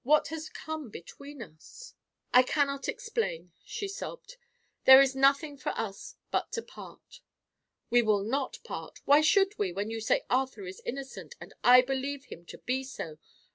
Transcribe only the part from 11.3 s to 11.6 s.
and